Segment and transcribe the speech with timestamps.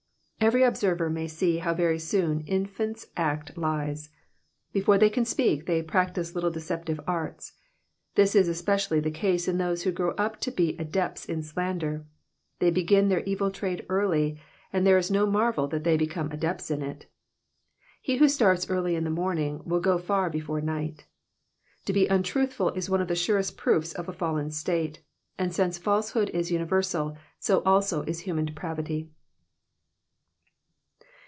[0.41, 4.09] '''* Every observer may see how very soon infants act lies.
[4.73, 7.53] Before they can speak they practise httle deceptive arts.
[8.15, 12.07] This is especially the case in those who grow up to be adepts in slander,
[12.57, 14.41] they begin their evil trade early,
[14.73, 17.05] and there is no marvel that they become adepts in it.
[18.01, 21.05] He who starts early in the morning will go far before night.
[21.85, 25.03] To be untruthful is one of the surest proofs of a fallen state,
[25.37, 29.11] and since falsehood is universal, so also is human depravity.